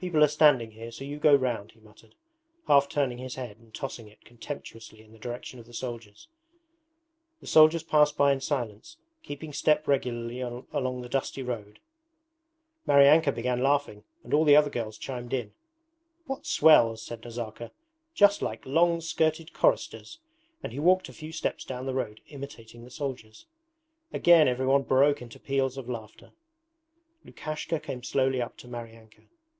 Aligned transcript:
'People 0.00 0.24
are 0.24 0.26
standing 0.26 0.72
here, 0.72 0.90
so 0.90 1.04
you 1.04 1.20
go 1.20 1.32
round,' 1.32 1.70
he 1.70 1.78
muttered, 1.78 2.16
half 2.66 2.88
turning 2.88 3.18
his 3.18 3.36
head 3.36 3.56
and 3.58 3.72
tossing 3.72 4.08
it 4.08 4.24
contemptuously 4.24 5.00
in 5.00 5.12
the 5.12 5.18
direction 5.20 5.60
of 5.60 5.66
the 5.66 5.72
soldiers. 5.72 6.26
The 7.40 7.46
soldiers 7.46 7.84
passed 7.84 8.16
by 8.16 8.32
in 8.32 8.40
silence, 8.40 8.96
keeping 9.22 9.52
step 9.52 9.86
regularly 9.86 10.40
along 10.40 11.02
the 11.02 11.08
dusty 11.08 11.44
road. 11.44 11.78
Maryanka 12.84 13.30
began 13.30 13.62
laughing 13.62 14.02
and 14.24 14.34
all 14.34 14.44
the 14.44 14.56
other 14.56 14.70
girls 14.70 14.98
chimed 14.98 15.32
in. 15.32 15.52
'What 16.26 16.46
swells!' 16.46 17.00
said 17.06 17.22
Nazarka, 17.22 17.70
'Just 18.12 18.42
like 18.42 18.66
long 18.66 19.00
skirted 19.00 19.52
choristers,' 19.52 20.18
and 20.64 20.72
he 20.72 20.80
walked 20.80 21.08
a 21.08 21.12
few 21.12 21.30
steps 21.30 21.64
down 21.64 21.86
the 21.86 21.94
road 21.94 22.20
imitating 22.26 22.82
the 22.82 22.90
soldiers. 22.90 23.46
Again 24.12 24.48
everyone 24.48 24.82
broke 24.82 25.22
into 25.22 25.38
peals 25.38 25.76
of 25.78 25.88
laughter. 25.88 26.32
Lukashka 27.24 27.78
came 27.78 28.02
slowly 28.02 28.42
up 28.42 28.56
to 28.56 28.66
Maryanka. 28.66 29.20